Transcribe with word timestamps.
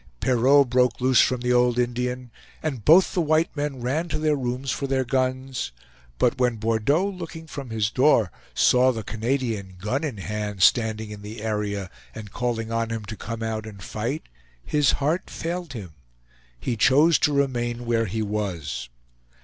Perrault 0.19 0.71
broke 0.71 0.99
loose 0.99 1.21
from 1.21 1.41
the 1.41 1.53
old 1.53 1.77
Indian, 1.77 2.31
and 2.63 2.83
both 2.83 3.13
the 3.13 3.21
white 3.21 3.55
men 3.55 3.81
ran 3.83 4.09
to 4.09 4.17
their 4.17 4.35
rooms 4.35 4.71
for 4.71 4.87
their 4.87 5.05
guns; 5.05 5.71
but 6.17 6.39
when 6.39 6.55
Bordeaux, 6.55 7.05
looking 7.07 7.45
from 7.45 7.69
his 7.69 7.91
door, 7.91 8.31
saw 8.55 8.91
the 8.91 9.03
Canadian, 9.03 9.75
gun 9.79 10.03
in 10.03 10.17
hand, 10.17 10.63
standing 10.63 11.11
in 11.11 11.21
the 11.21 11.43
area 11.43 11.91
and 12.15 12.31
calling 12.33 12.71
on 12.71 12.89
him 12.89 13.05
to 13.05 13.15
come 13.15 13.43
out 13.43 13.67
and 13.67 13.83
fight, 13.83 14.23
his 14.65 14.93
heart 14.93 15.29
failed 15.29 15.73
him; 15.73 15.91
he 16.59 16.75
chose 16.75 17.19
to 17.19 17.31
remain 17.31 17.85
where 17.85 18.05
he 18.07 18.23
was. 18.23 18.89